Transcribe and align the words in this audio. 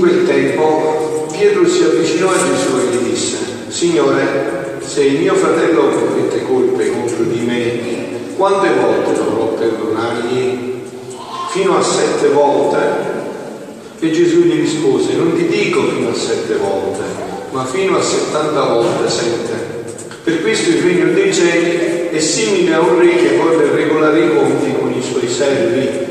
Quel 0.00 0.26
tempo 0.26 1.26
Pietro 1.30 1.68
si 1.68 1.82
avvicinò 1.82 2.30
a 2.30 2.32
Gesù 2.32 2.74
e 2.78 2.84
gli 2.90 3.10
disse, 3.10 3.36
Signore, 3.68 4.78
se 4.80 5.04
il 5.04 5.20
mio 5.20 5.34
fratello 5.34 5.90
commette 5.90 6.42
colpe 6.44 6.90
contro 6.90 7.24
di 7.24 7.40
me, 7.40 8.34
quante 8.34 8.70
volte 8.80 9.12
dovrò 9.12 9.48
perdonargli? 9.48 10.84
Fino 11.50 11.76
a 11.76 11.82
sette 11.82 12.28
volte? 12.28 12.78
E 13.98 14.10
Gesù 14.10 14.40
gli 14.44 14.60
rispose, 14.60 15.12
non 15.16 15.34
ti 15.36 15.46
dico 15.46 15.82
fino 15.90 16.08
a 16.08 16.14
sette 16.14 16.54
volte, 16.56 17.02
ma 17.50 17.66
fino 17.66 17.98
a 17.98 18.02
settanta 18.02 18.72
volte 18.72 19.10
sette. 19.10 19.84
Per 20.24 20.40
questo 20.40 20.70
il 20.70 20.80
regno 20.80 21.12
dei 21.12 21.34
cieli 21.34 22.08
è 22.08 22.20
simile 22.20 22.72
a 22.72 22.80
un 22.80 22.98
re 22.98 23.16
che 23.16 23.36
vuole 23.36 23.70
regolare 23.70 24.24
i 24.24 24.34
conti 24.34 24.72
con 24.80 24.92
i 24.92 25.02
suoi 25.02 25.28
servi 25.28 26.09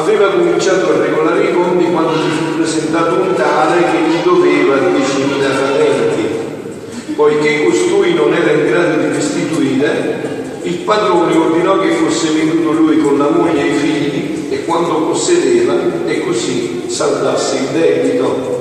aveva 0.00 0.30
cominciato 0.30 0.92
a 0.92 0.96
regolare 0.96 1.44
i 1.44 1.52
conti 1.52 1.84
quando 1.90 2.12
gli 2.12 2.30
fu 2.30 2.56
presentato 2.56 3.20
un 3.20 3.34
tale 3.34 3.82
che 3.82 3.98
gli 4.08 4.22
doveva 4.24 4.76
10.000 4.76 5.40
talenti. 5.40 6.28
Poiché 7.14 7.64
costui 7.64 8.14
non 8.14 8.32
era 8.32 8.50
in 8.52 8.66
grado 8.66 9.00
di 9.02 9.08
restituire, 9.12 10.58
il 10.62 10.76
padrone 10.78 11.36
ordinò 11.36 11.78
che 11.78 11.90
fosse 11.90 12.30
venduto 12.30 12.72
lui 12.72 13.00
con 13.02 13.18
la 13.18 13.28
moglie 13.28 13.62
e 13.62 13.66
i 13.66 13.74
figli 13.74 14.46
e 14.50 14.64
quando 14.64 15.06
possedeva 15.06 15.74
e 16.06 16.24
così 16.24 16.84
saldasse 16.86 17.56
il 17.56 17.78
debito. 17.78 18.58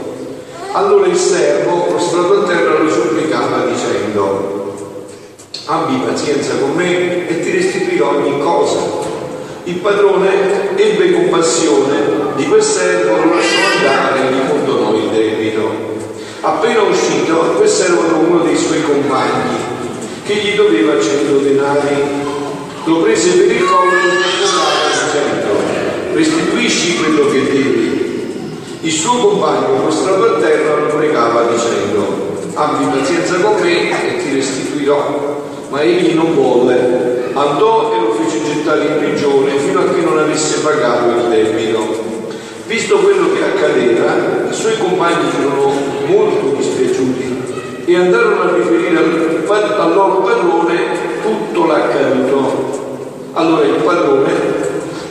Allora 0.73 1.07
il 1.07 1.15
servo, 1.15 1.83
prostrato 1.83 2.41
a 2.41 2.47
terra, 2.47 2.79
lo 2.79 2.89
supplicava 2.89 3.65
dicendo, 3.65 4.75
abbi 5.65 6.01
pazienza 6.05 6.55
con 6.57 6.73
me 6.75 7.27
e 7.27 7.41
ti 7.41 7.51
restituirò 7.51 8.17
ogni 8.17 8.39
cosa 8.41 8.98
il 9.69 9.75
padrone 9.75 10.75
ebbe 10.75 11.13
compassione 11.13 11.97
di 12.35 12.45
quel 12.47 12.63
servo, 12.63 13.23
lo 13.23 13.35
lasciò 13.35 13.57
andare 13.77 14.27
e 14.27 14.33
gli 14.33 14.49
condonò 14.49 14.95
il 14.95 15.09
debito. 15.09 15.87
Appena 16.41 16.81
uscito, 16.81 17.35
quel 17.55 17.69
servo 17.69 18.05
trovò 18.07 18.23
uno 18.23 18.43
dei 18.43 18.57
suoi 18.57 18.81
compagni 18.81 19.57
che 20.25 20.33
gli 20.33 20.55
doveva 20.55 20.99
cento 20.99 21.37
denari. 21.37 22.27
Lo 22.85 23.01
prese 23.01 23.29
per 23.31 23.55
il 23.55 23.65
collo 23.65 23.91
e 23.91 24.05
lo 24.05 24.19
dicendo, 25.09 26.13
restituisci 26.13 26.97
quello 26.97 27.29
che 27.29 27.43
devi. 27.43 28.07
Il 28.81 28.91
suo 28.91 29.17
compagno, 29.17 29.81
prostrato 29.81 30.35
a 30.35 30.39
terra, 30.39 30.77
lo 30.77 30.95
pregava 30.95 31.43
dicendo, 31.43 32.37
abbi 32.55 32.85
pazienza 32.97 33.35
con 33.35 33.61
me 33.61 33.91
e 33.91 34.23
ti 34.23 34.33
restituirò. 34.33 35.47
Ma 35.69 35.81
egli 35.81 36.15
non 36.15 36.35
volle, 36.35 37.29
andò 37.33 37.93
e 37.93 37.99
lo 38.01 38.11
fece 38.13 38.43
gettare 38.43 38.85
in 38.85 38.97
prigione 38.97 39.51
fino 39.57 39.79
a 39.79 39.83
che 39.83 40.01
non 40.01 40.17
avesse 40.17 40.59
pagato 40.61 41.09
il 41.09 41.29
debito. 41.29 42.07
Visto 42.65 42.97
quello 42.97 43.31
che 43.33 43.43
accadeva, 43.43 44.47
i 44.49 44.53
suoi 44.53 44.77
compagni 44.77 45.29
furono 45.29 45.73
molto 46.07 46.55
dispiaciuti 46.57 47.83
e 47.85 47.95
andarono 47.95 48.41
a 48.41 48.55
riferire 48.55 48.97
al, 48.97 49.75
al 49.77 49.93
loro 49.93 50.21
padrone 50.21 50.77
tutto 51.21 51.65
l'accaduto. 51.65 52.77
Allora 53.33 53.65
il 53.65 53.81
padrone 53.83 54.31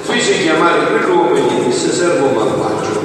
fece 0.03 0.43
chiamare 0.43 0.87
quell'uomo 0.87 1.35
e 1.35 1.41
gli 1.41 1.67
disse, 1.67 1.93
servo 1.93 2.27
malvagio, 2.27 3.01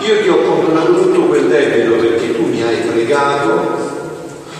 io 0.00 0.20
ti 0.22 0.28
ho 0.28 0.36
condonato 0.42 0.92
tutto 1.00 1.20
quel 1.22 1.46
debito 1.46 1.96
perché 1.96 2.34
tu 2.34 2.46
mi 2.46 2.62
hai 2.62 2.76
pregato, 2.76 4.00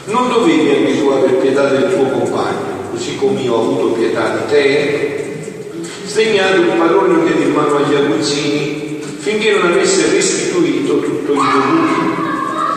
non 0.05 0.29
dovevi 0.29 0.71
anche 0.71 1.01
tu 1.01 1.09
aver 1.09 1.37
pietà 1.37 1.69
del 1.69 1.95
tuo 1.95 2.05
compagno 2.19 2.73
così 2.93 3.17
come 3.17 3.41
io 3.41 3.55
ho 3.55 3.61
avuto 3.61 3.95
pietà 3.95 4.37
di 4.37 4.51
te. 4.51 5.25
Sdegnato 6.05 6.61
il 6.61 6.67
padrone 6.79 7.25
diede 7.25 7.45
in 7.45 7.53
mano 7.53 7.77
agli 7.77 7.95
aguzzini 7.95 9.01
finché 9.19 9.53
non 9.53 9.73
avesse 9.73 10.11
restituito 10.11 11.01
tutto 11.01 11.33
il 11.33 11.39
dovuto. 11.39 12.21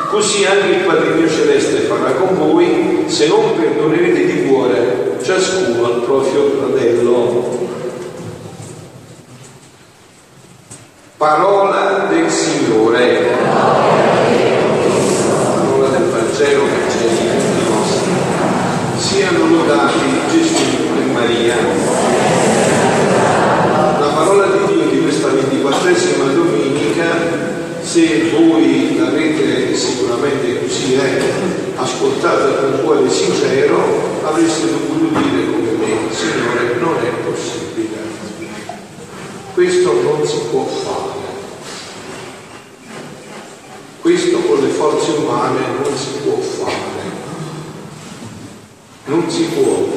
Così 0.10 0.46
anche 0.46 0.68
il 0.68 0.86
Padre 0.86 1.16
mio 1.16 1.30
Celeste 1.30 1.80
farà 1.82 2.12
con 2.12 2.38
voi 2.38 3.04
se 3.08 3.28
non 3.28 3.60
perdonerete 3.60 4.26
di 4.26 4.46
cuore 4.48 5.18
ciascuno 5.22 5.86
al 5.86 6.02
proprio 6.04 6.50
fratello. 6.58 7.68
Parola 11.18 12.08
del 12.10 12.30
Signore. 12.30 13.38
Parola 15.56 15.88
del 15.90 16.04
Vangelo 16.10 16.64
che 16.64 16.88
c'è 16.88 17.04
in 17.04 17.36
siano 19.16 19.55
lodati 19.66 19.98
Gesù 20.30 20.56
e 20.96 21.12
Maria. 21.12 21.56
La 24.00 24.12
parola 24.14 24.46
di 24.46 24.74
Dio 24.74 24.90
di 24.90 25.02
questa 25.02 25.30
ventiquattresima 25.30 26.26
domenica, 26.26 27.06
se 27.82 28.30
voi 28.32 28.98
l'avete 28.98 29.76
sicuramente 29.76 30.62
così 30.62 30.94
è, 30.94 31.20
ascoltata 31.78 32.62
con 32.62 32.84
cuore 32.84 33.10
sincero, 33.10 34.20
avreste 34.24 34.68
dovuto 34.70 35.20
dire 35.20 35.52
come 35.52 35.72
me, 35.72 36.14
Signore, 36.14 36.76
non 36.80 36.96
è 37.04 37.10
possibile. 37.28 37.98
Questo 39.54 39.94
non 40.04 40.28
si 40.28 40.38
può 40.52 40.66
fare. 40.66 41.14
Questo 44.02 44.38
con 44.38 44.60
le 44.60 44.70
forze 44.70 45.12
umane 45.12 45.60
non 45.82 45.98
si 45.98 46.10
può 46.24 46.38
fare. 46.38 46.96
Non 49.16 49.32
si 49.32 49.44
può 49.44 49.88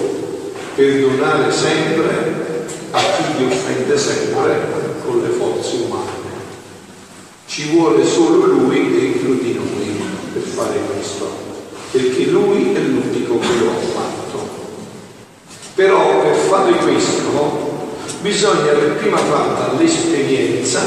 perdonare 0.76 1.50
sempre 1.50 2.66
a 2.92 3.00
chi 3.00 3.36
ti 3.36 3.44
offende 3.50 3.98
sempre 3.98 4.60
con 5.04 5.20
le 5.20 5.30
forze 5.30 5.74
umane. 5.84 6.30
Ci 7.46 7.70
vuole 7.70 8.06
solo 8.06 8.46
Lui 8.46 8.96
dentro 8.96 9.32
di 9.32 9.54
noi 9.54 10.00
per 10.32 10.42
fare 10.42 10.78
questo, 10.92 11.28
perché 11.90 12.26
Lui 12.26 12.72
è 12.72 12.78
l'unico 12.78 13.40
che 13.40 13.58
lo 13.58 13.70
ha 13.70 13.80
fatto. 13.92 14.48
Però 15.74 16.22
per 16.22 16.34
fare 16.36 16.76
questo 16.76 17.88
bisogna 18.20 18.70
per 18.70 18.98
prima 18.98 19.16
fatta 19.16 19.76
l'esperienza 19.76 20.80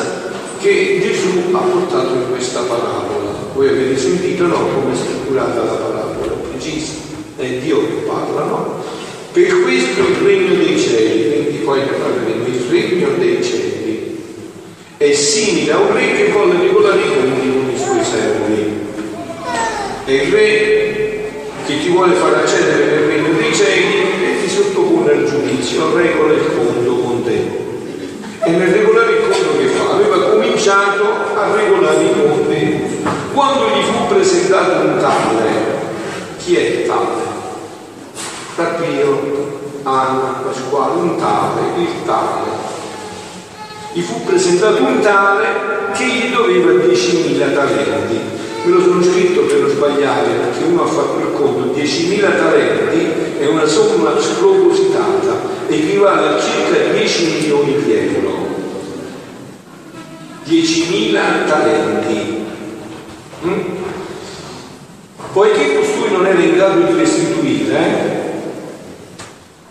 che 0.57 1.01
Gesù 1.03 1.53
ha 1.53 1.59
portato 1.59 2.13
in 2.13 2.29
questa 2.29 2.61
parabola. 2.61 3.33
Voi 3.53 3.67
avete 3.67 3.99
sentito 3.99 4.47
no, 4.47 4.55
come 4.73 4.93
è 4.93 4.95
strutturata 4.95 5.63
la 5.63 5.73
parabola, 5.73 6.31
precisa 6.49 7.10
è 7.41 7.49
Dio 7.59 7.79
che 7.79 7.93
parla, 8.07 8.43
no? 8.45 8.83
Per 9.31 9.61
questo 9.61 10.01
il 10.01 10.25
regno 10.25 10.55
dei 10.55 10.79
cieli, 10.79 11.31
quindi 11.31 11.57
poi 11.63 11.79
ne 11.79 11.85
parleremo, 11.85 12.45
il 12.45 12.65
regno 12.69 13.09
dei 13.17 13.43
cieli 13.43 13.71
è 15.01 15.13
simile 15.13 15.71
a 15.71 15.79
un 15.79 15.93
re 15.93 16.13
che 16.15 16.27
vuole 16.27 16.59
regolare 16.59 16.99
i 16.99 17.07
conti 17.07 17.51
con 17.51 17.71
i 17.73 17.75
suoi 17.75 18.03
servi. 18.03 18.79
È 20.05 20.11
il 20.11 20.31
re 20.31 21.31
che 21.65 21.79
ti 21.79 21.89
vuole 21.89 22.13
far 22.13 22.35
accedere 22.35 22.85
nel 22.85 23.07
regno 23.07 23.33
dei 23.33 23.51
cieli 23.51 23.97
e 23.97 24.41
ti 24.43 24.47
sottopone 24.47 25.11
al 25.11 25.25
giudizio, 25.25 25.97
regola 25.97 26.33
il 26.33 26.51
conto 26.55 26.95
con 26.97 27.23
te. 27.23 27.39
E 28.43 28.51
nel 28.51 28.67
regolare 28.67 29.13
il 29.13 29.21
conto 29.21 29.57
che 29.57 29.65
fa? 29.69 29.89
Aveva 29.89 30.29
cominciato 30.29 31.03
a 31.35 31.55
regolare 31.55 32.03
i 32.03 32.13
conti. 32.13 32.79
Quando 33.33 33.69
gli 33.69 33.83
fu 33.83 34.13
presentato 34.13 34.85
un 34.85 34.99
tale, 34.99 35.49
chi 36.37 36.57
è 36.57 36.85
tale? 36.85 37.30
Tapio, 38.55 39.59
Anna, 39.83 40.41
Pasquale, 40.43 41.01
un 41.01 41.17
tale, 41.17 41.61
il 41.77 41.87
tale. 42.05 42.69
Gli 43.93 44.01
fu 44.01 44.23
presentato 44.23 44.83
un 44.83 44.99
tale 45.01 45.47
che 45.93 46.05
gli 46.05 46.33
doveva 46.33 46.71
10.000 46.71 47.53
talenti. 47.53 48.19
Me 48.63 48.71
lo 48.71 48.81
sono 48.81 49.01
scritto 49.01 49.41
per 49.41 49.59
non 49.59 49.69
sbagliare 49.69 50.29
perché 50.29 50.63
uno 50.65 50.83
ha 50.83 50.87
fatto 50.87 51.19
il 51.19 51.33
conto, 51.33 51.79
10.000 51.79 52.19
talenti 52.21 53.11
è 53.39 53.47
una 53.47 53.65
somma 53.65 54.19
spropositata, 54.19 55.49
equivale 55.67 56.27
a 56.27 56.39
circa 56.39 56.93
10 56.93 57.25
milioni 57.25 57.83
di 57.83 57.93
euro. 57.93 58.49
10.000 60.47 61.47
talenti. 61.47 62.45
Mm? 63.45 63.59
Poiché 65.33 65.75
costui 65.75 66.11
non 66.11 66.27
era 66.27 66.39
in 66.39 66.55
grado 66.55 66.81
di 66.81 66.97
restituire, 66.97 67.77
eh, 67.77 68.20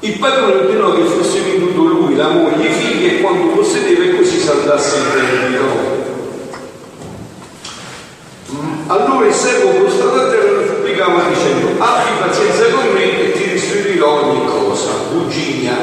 il 0.02 0.18
padrone 0.18 0.54
ordinò 0.54 0.94
che 0.94 1.04
fosse 1.04 1.40
venduto 1.40 1.82
lui, 1.82 2.16
la 2.16 2.28
moglie, 2.28 2.68
i 2.68 2.72
figli 2.72 3.06
e 3.06 3.20
quanto 3.20 3.48
possedeva 3.48 4.04
e 4.04 4.16
così 4.16 4.38
saldasse 4.38 4.96
il 4.96 5.04
debito. 5.12 5.64
Mm. 8.52 8.90
Allora 8.90 9.26
il 9.26 9.34
servo 9.34 9.68
prostrato 9.80 10.20
a 10.20 10.28
terra 10.30 10.52
lo 10.52 10.66
supplicava 10.66 11.28
dicendo 11.28 11.82
abbi 11.84 12.18
pazienza 12.18 12.64
con 12.70 12.92
me 12.94 13.20
e 13.20 13.32
ti 13.32 13.50
restituirò 13.50 14.24
ogni 14.24 14.46
cosa. 14.46 14.90
Buginia 15.12 15.76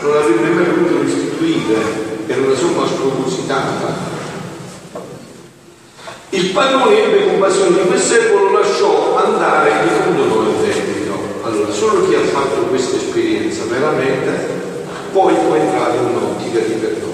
non 0.00 0.16
avrebbe 0.16 0.48
mai 0.48 0.64
potuto 0.66 1.02
restituire, 1.02 1.74
era 2.28 2.40
una 2.40 2.54
somma 2.54 2.86
spropositata. 2.86 4.08
Il 6.30 6.50
padrone 6.50 7.04
ebbe 7.04 7.26
compassione 7.26 7.82
di 7.82 7.88
quel 7.88 8.00
servo, 8.00 8.44
lo 8.44 8.60
lasciò 8.60 9.16
andare 9.16 9.70
e 9.70 9.84
gli 9.84 10.04
condonò 10.04 10.49
solo 11.72 12.08
chi 12.08 12.14
ha 12.14 12.20
fatto 12.20 12.62
questa 12.68 12.96
esperienza 12.96 13.64
veramente 13.64 14.58
poi 15.12 15.34
può 15.34 15.54
entrare 15.54 15.96
in 15.96 16.04
un'ottica 16.04 16.60
di 16.60 16.72
perdono. 16.74 17.08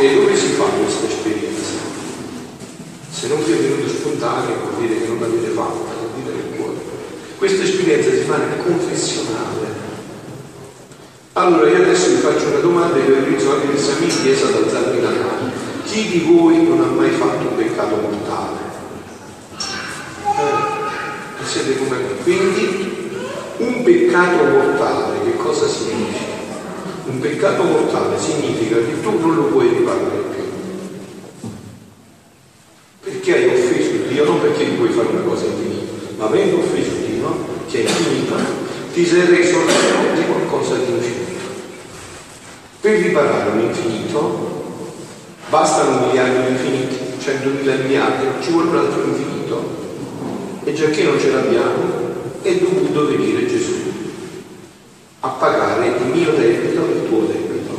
E 0.00 0.14
dove 0.14 0.36
si 0.36 0.48
fa 0.48 0.64
questa 0.64 1.06
esperienza? 1.06 1.44
confessare 4.34 4.54
vuol 4.58 4.86
dire 4.86 5.00
che 5.00 5.06
non 5.06 5.20
l'avete 5.20 5.48
fatta, 5.48 5.92
vuol 5.98 6.10
dire 6.16 6.34
nel 6.34 6.56
cuore. 6.56 6.76
Questa 7.38 7.62
esperienza 7.62 8.10
si 8.10 8.24
fa 8.24 8.36
nel 8.36 8.62
confessionale. 8.64 9.82
Allora 11.34 11.68
io 11.68 11.82
adesso 11.82 12.10
vi 12.10 12.16
faccio 12.16 12.46
una 12.46 12.60
domanda 12.60 12.96
e 12.96 13.00
vi 13.00 13.12
utilizzo 13.12 13.52
anche 13.52 13.76
esami 13.76 14.06
di 14.06 14.22
chiesa 14.22 14.46
ad 14.46 14.54
alzarvi 14.54 15.00
la 15.00 15.10
mano. 15.10 15.50
Chi 15.84 16.08
di 16.08 16.18
voi 16.20 16.62
non 16.62 16.80
ha 16.80 16.86
mai 16.86 17.10
fatto 17.10 17.48
un 17.48 17.56
peccato 17.56 17.96
mortale? 17.96 18.72
Eh, 20.22 21.44
siete 21.44 21.76
come 21.76 21.96
me. 21.96 22.22
Quindi 22.22 22.73
peccato 23.84 24.44
mortale 24.44 25.22
che 25.24 25.36
cosa 25.36 25.68
significa? 25.68 26.32
Un 27.06 27.20
peccato 27.20 27.62
mortale 27.64 28.18
significa 28.18 28.76
che 28.76 29.00
tu 29.02 29.18
non 29.20 29.36
lo 29.36 29.42
puoi 29.44 29.68
riparare 29.68 30.24
più. 30.30 31.50
Perché 33.00 33.34
hai 33.34 33.48
offeso 33.48 34.08
Dio? 34.08 34.24
Non 34.24 34.40
perché 34.40 34.64
puoi 34.64 34.88
fare 34.88 35.08
una 35.08 35.20
cosa 35.20 35.44
infinita, 35.44 35.92
ma 36.16 36.24
avendo 36.24 36.58
offeso 36.60 36.92
Dio, 37.06 37.36
che 37.68 37.84
è 37.84 37.88
infinito, 37.88 38.34
ti 38.94 39.04
sei 39.04 39.26
reso 39.26 39.58
di 40.14 40.24
qualcosa 40.24 40.76
di 40.76 40.90
infinito. 40.90 41.32
Per 42.80 42.98
riparare 42.98 43.50
un 43.50 43.60
infinito 43.60 44.52
bastano 45.50 46.06
miliardi 46.06 46.52
infiniti, 46.52 46.96
centomila 47.20 47.74
miliardi, 47.74 48.42
ci 48.42 48.50
vuole 48.50 48.68
un 48.70 48.76
altro 48.76 49.02
infinito. 49.04 49.82
E 50.64 50.72
già 50.72 50.88
che 50.88 51.02
non 51.02 51.20
ce 51.20 51.30
l'abbiamo, 51.30 51.93
è 52.44 52.54
dovuto 52.56 53.06
venire 53.06 53.46
Gesù 53.46 53.72
a 55.20 55.28
pagare 55.28 55.86
il 55.86 56.04
mio 56.12 56.30
debito 56.32 56.86
e 56.86 56.92
il 56.92 57.08
tuo 57.08 57.20
debito. 57.20 57.72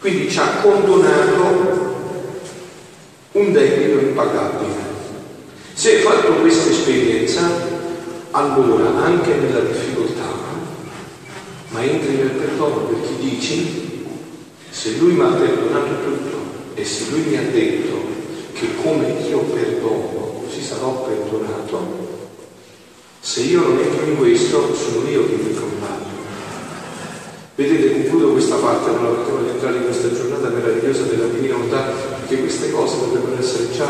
Quindi 0.00 0.30
ci 0.30 0.38
ha 0.38 0.48
condonato 0.62 1.94
un 3.32 3.52
debito 3.52 3.98
impagabile. 3.98 4.94
Se 5.74 5.90
hai 5.94 6.00
fatto 6.00 6.32
questa 6.36 6.70
esperienza, 6.70 7.42
allora 8.30 9.04
anche 9.04 9.34
nella 9.34 9.60
difficoltà, 9.60 10.24
ma 11.68 11.82
entri 11.82 12.16
nel 12.16 12.30
perdono 12.30 12.86
perché 12.86 13.18
dici, 13.20 14.06
se 14.70 14.96
lui 14.96 15.12
mi 15.12 15.20
ha 15.20 15.28
perdonato 15.28 16.02
tutto 16.02 16.36
e 16.72 16.82
se 16.82 17.10
lui 17.10 17.20
mi 17.28 17.36
ha 17.36 17.42
detto 17.42 17.94
che 18.54 18.68
come 18.82 19.08
io 19.28 19.40
perdono, 19.40 20.44
così 20.46 20.62
sarò 20.62 21.06
perdonato, 21.06 22.25
se 23.26 23.40
io 23.40 23.60
non 23.60 23.76
entro 23.76 24.06
in 24.06 24.16
questo, 24.18 24.72
sono 24.72 25.08
io 25.08 25.26
che 25.26 25.34
mi 25.34 25.52
condanno. 25.52 26.14
Vedete, 27.56 27.90
concludo 27.94 28.30
questa 28.30 28.54
parte, 28.54 28.88
non 28.92 29.02
la 29.02 29.08
potevo 29.08 29.50
entrare 29.50 29.78
in 29.78 29.82
questa 29.82 30.14
giornata 30.14 30.48
meravigliosa 30.48 31.02
della 31.02 31.26
divina 31.26 31.54
volontà, 31.54 31.90
perché 32.20 32.38
queste 32.38 32.70
cose 32.70 32.94
potrebbero 32.94 33.36
essere 33.36 33.72
già 33.72 33.88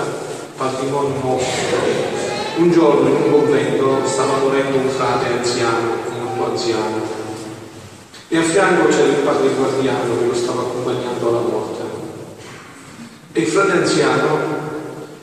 patrimonio 0.56 1.21
nostro. 1.23 1.77
Un 2.56 2.71
giorno 2.73 3.09
in 3.11 3.15
un 3.15 3.31
convento 3.31 4.06
stava 4.06 4.38
morendo 4.38 4.79
un 4.79 4.88
frate 4.88 5.27
anziano, 5.27 5.91
molto 6.19 6.53
anziano, 6.53 7.00
e 8.29 8.39
a 8.39 8.43
fianco 8.43 8.89
c'era 8.89 9.09
il 9.09 9.23
padre 9.23 9.50
guardiano 9.50 10.19
che 10.19 10.27
lo 10.29 10.35
stava 10.35 10.62
accompagnando 10.62 11.29
alla 11.29 11.41
morte. 11.41 11.82
E 13.32 13.41
il 13.41 13.47
frate 13.47 13.73
anziano 13.73 14.65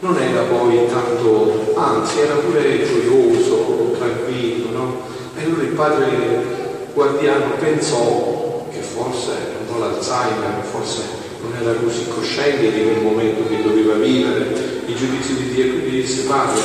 non 0.04 0.18
era 0.18 0.42
poi 0.42 0.86
tanto, 0.88 1.74
anzi 1.75 2.19
era 2.19 2.36
pure 2.36 2.86
gioioso, 2.86 3.95
tranquillo, 3.98 4.69
no? 4.71 5.01
E 5.38 5.45
allora 5.45 5.62
il 5.62 5.62
padre 5.73 6.91
guardiano 6.93 7.55
pensò 7.59 8.67
che 8.71 8.79
forse 8.79 9.53
po' 9.73 9.79
l'Alzheimer, 9.79 10.63
forse 10.69 11.01
non 11.41 11.53
era 11.59 11.73
così 11.79 12.07
cosciente 12.07 12.71
di 12.71 12.83
quel 12.83 13.01
momento 13.01 13.47
che 13.47 13.61
doveva 13.61 13.95
vivere 13.95 14.81
il 14.85 14.95
giudizio 14.95 15.35
di 15.35 15.53
Dio, 15.53 15.71
quindi 15.71 16.01
disse 16.01 16.23
padre, 16.23 16.61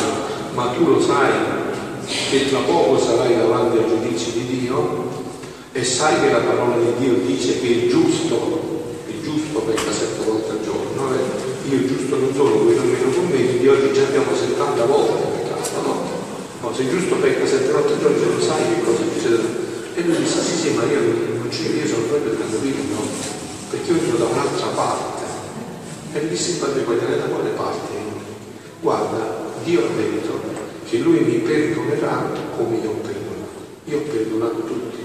ma 0.54 0.74
tu 0.76 0.86
lo 0.86 1.00
sai 1.00 1.32
che 2.30 2.48
tra 2.48 2.60
poco 2.60 2.98
sarai 2.98 3.36
davanti 3.36 3.78
al 3.78 3.88
giudizio 3.88 4.32
di 4.32 4.60
Dio 4.60 5.06
e 5.72 5.84
sai 5.84 6.20
che 6.20 6.30
la 6.32 6.38
parola 6.38 6.76
di 6.76 6.92
Dio 6.98 7.14
dice 7.24 7.60
che 7.60 7.66
il 7.66 7.88
giusto, 7.88 8.92
il 9.08 9.22
giusto 9.22 9.60
pecca 9.60 9.92
sette 9.92 10.24
volte 10.24 10.50
al 10.50 10.60
giorno, 10.64 11.12
eh? 11.14 11.70
io 11.70 11.86
giusto 11.86 12.16
non 12.16 12.34
sono, 12.34 12.50
voi 12.64 12.74
nemmeno 12.74 13.10
con 13.10 13.26
me, 13.30 13.58
di 13.58 13.68
oggi 13.68 13.92
già 13.92 14.02
abbiamo 14.02 14.34
70 14.34 14.84
volte 14.84 15.38
peccato, 15.38 15.80
no? 15.82 16.02
no? 16.60 16.74
Se 16.74 16.82
il 16.82 16.90
giusto 16.90 17.16
pecca 17.16 17.46
sette 17.46 17.72
volte 17.72 17.92
al 17.92 18.00
giorno, 18.00 18.36
lo 18.36 18.42
sai 18.42 18.62
che 18.74 18.84
cosa 18.84 18.97
succede 19.28 19.66
e 19.94 20.02
lui 20.02 20.16
disse, 20.16 20.40
sì, 20.40 20.56
sì, 20.56 20.70
ma 20.74 20.84
io 20.84 21.00
non 21.00 21.48
ci 21.50 21.76
io 21.76 21.86
sono 21.86 22.04
proprio 22.04 22.34
tranquillo, 22.34 22.94
no? 22.94 23.06
Perché 23.70 23.90
io 23.90 23.98
entro 23.98 24.16
da 24.16 24.24
un'altra 24.26 24.66
parte. 24.68 25.24
E 26.12 26.24
gli 26.24 26.28
disse 26.28 26.58
padre 26.58 26.84
guardiano 26.84 27.16
da 27.16 27.24
quale 27.24 27.50
parte? 27.50 27.94
Guarda, 28.80 29.52
Dio 29.64 29.80
ha 29.80 29.88
detto 29.96 30.40
che 30.88 30.98
lui 30.98 31.20
mi 31.20 31.38
perdonerà 31.38 32.30
come 32.56 32.76
io 32.76 32.90
ho 32.90 32.94
perdonato. 32.94 33.66
Io 33.84 33.98
ho 33.98 34.02
perdonato 34.02 34.62
tutti. 34.62 34.98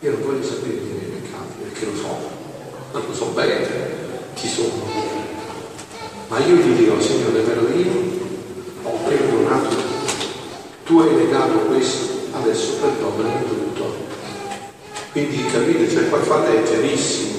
Io 0.00 0.10
non 0.10 0.22
voglio 0.22 0.44
sapere 0.44 0.74
dei 0.74 0.92
miei 0.92 1.20
peccati, 1.20 1.62
perché 1.62 1.86
lo 1.86 1.96
so, 1.96 2.16
non 2.92 3.02
lo 3.06 3.14
so 3.14 3.24
bene 3.26 3.66
chi 4.34 4.48
sono. 4.48 4.90
Ma 6.28 6.38
io 6.38 6.54
gli 6.54 6.76
dirò, 6.76 7.00
Signore, 7.00 7.40
però 7.40 7.62
io 7.62 7.92
ho 8.82 8.98
perdonato 9.08 9.68
tutti. 9.68 10.26
Tu 10.84 10.98
hai 10.98 11.14
negato 11.14 11.58
questo, 11.60 12.11
adesso 12.32 12.72
perdonami 12.80 13.44
tutto. 13.48 13.94
Quindi 15.12 15.44
capite, 15.46 15.88
cioè 15.90 16.08
qua 16.08 16.18
fate 16.20 16.62
è 16.62 16.62
chiarissimo, 16.62 17.38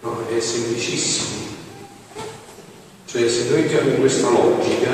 no? 0.00 0.24
è 0.34 0.40
semplicissimo. 0.40 1.40
Cioè 3.04 3.28
se 3.28 3.50
noi 3.50 3.60
entriamo 3.60 3.90
in 3.90 4.00
questa 4.00 4.30
logica, 4.30 4.90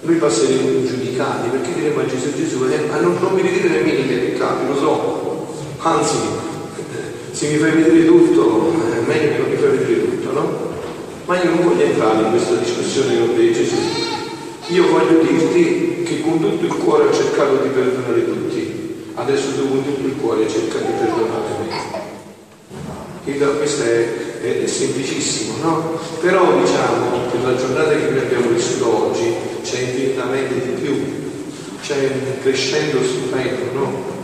noi 0.00 0.16
passeremo 0.16 0.70
ingiudicati 0.70 1.48
perché 1.50 1.74
diremo 1.74 2.00
a 2.00 2.06
Gesù 2.06 2.34
Gesù, 2.34 2.64
eh, 2.64 2.86
ma 2.88 2.98
non, 2.98 3.16
non 3.20 3.34
mi 3.34 3.42
ridire 3.42 3.68
nemmeno 3.68 4.04
miei 4.04 4.30
peccati, 4.30 4.66
lo 4.66 4.76
so, 4.76 5.56
anzi, 5.78 6.16
se 7.30 7.48
mi 7.50 7.58
fai 7.58 7.70
vedere 7.70 8.06
tutto, 8.06 8.72
è 8.92 9.06
meglio 9.06 9.28
che 9.30 9.38
non 9.38 9.50
mi 9.50 9.56
fai 9.56 9.78
vedere 9.78 10.08
tutto, 10.08 10.32
no? 10.32 10.76
Ma 11.26 11.40
io 11.40 11.50
non 11.50 11.62
voglio 11.62 11.82
entrare 11.84 12.22
in 12.22 12.30
questa 12.30 12.54
discussione 12.54 13.18
con 13.18 13.36
te 13.36 13.52
Gesù. 13.52 13.76
Io 14.70 14.88
voglio 14.88 15.22
dirti 15.22 15.97
che 16.08 16.22
con 16.22 16.40
tutto 16.40 16.64
il 16.64 16.74
cuore 16.74 17.08
ho 17.08 17.12
cercato 17.12 17.56
di 17.56 17.68
perdonare 17.68 18.24
tutti, 18.24 19.04
adesso 19.14 19.54
tu 19.56 19.68
con 19.68 19.84
tutto 19.84 20.06
il 20.06 20.16
cuore 20.16 20.48
cerca 20.48 20.78
di 20.78 20.92
perdonare 20.98 21.48
me. 21.60 22.06
Quindi 23.22 23.44
questo 23.58 23.82
è, 23.82 24.40
è, 24.40 24.62
è, 24.62 24.66
semplicissimo, 24.66 25.56
no? 25.60 26.00
Però 26.20 26.58
diciamo, 26.58 27.28
per 27.30 27.42
la 27.42 27.56
giornata 27.56 27.90
che 27.90 28.08
noi 28.08 28.20
abbiamo 28.20 28.48
vissuto 28.48 29.10
oggi, 29.10 29.34
c'è 29.62 29.80
infinitamente 29.80 30.54
di 30.54 30.80
più, 30.80 30.96
c'è 31.82 32.08
un 32.10 32.40
crescendo 32.40 33.02
stupendo, 33.02 33.72
no? 33.74 34.16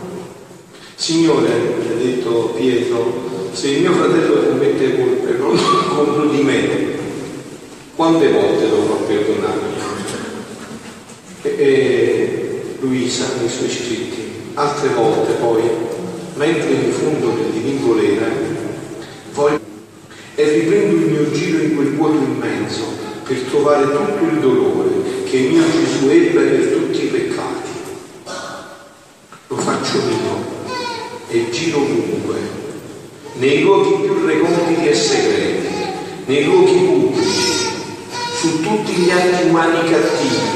Signore, 0.95 1.49
ha 1.51 2.01
detto 2.01 2.53
Pietro, 2.55 3.49
se 3.51 3.67
il 3.67 3.81
mio 3.81 3.91
fratello 3.91 4.41
commette 4.47 4.97
colpe 4.97 5.37
contro 5.93 6.25
di 6.29 6.41
me, 6.41 6.93
quante 7.95 8.31
volte 8.31 8.69
dovrò 8.69 8.95
perdonarmi? 9.05 9.75
E, 11.57 12.75
Luisa 12.79 13.25
nei 13.39 13.49
suoi 13.49 13.69
scritti, 13.69 14.51
altre 14.55 14.89
volte 14.89 15.31
poi, 15.33 15.63
mentre 16.35 16.69
in 16.69 16.91
fondo 16.91 17.29
del 17.29 17.51
divin 17.51 17.85
volere, 17.85 18.31
voglio 19.31 19.59
e 20.35 20.49
riprendo 20.49 20.95
il 20.95 21.11
mio 21.11 21.31
giro 21.31 21.63
in 21.63 21.75
quel 21.75 21.91
vuoto 21.91 22.17
immenso 22.17 22.83
per 23.23 23.37
trovare 23.49 23.83
tutto 23.83 24.25
il 24.25 24.39
dolore 24.39 25.23
che 25.23 25.37
mio 25.39 25.63
Gesù 25.71 26.09
ebbe 26.09 26.41
per 26.41 26.67
tutti 26.73 27.05
i 27.05 27.07
peccati. 27.07 27.69
Lo 29.47 29.55
faccio 29.55 29.97
mio 29.99 30.53
e 31.29 31.49
giro 31.51 31.77
ovunque, 31.77 32.35
nei 33.35 33.61
luoghi 33.61 34.03
più 34.03 34.25
reconditi 34.25 34.87
e 34.87 34.93
segreti, 34.93 35.67
nei 36.25 36.43
luoghi 36.43 36.79
pubblici, 36.85 37.65
su 38.35 38.61
tutti 38.61 38.91
gli 38.91 39.09
atti 39.09 39.47
umani 39.47 39.89
cattivi, 39.89 40.54